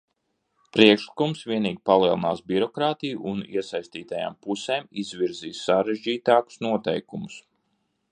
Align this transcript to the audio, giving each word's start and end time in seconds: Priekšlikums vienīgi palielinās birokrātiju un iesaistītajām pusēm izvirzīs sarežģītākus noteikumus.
Priekšlikums 0.75 1.41
vienīgi 1.49 1.77
palielinās 1.89 2.41
birokrātiju 2.51 3.19
un 3.33 3.43
iesaistītajām 3.57 4.39
pusēm 4.47 4.89
izvirzīs 5.03 5.61
sarežģītākus 5.69 6.59
noteikumus. 6.69 7.37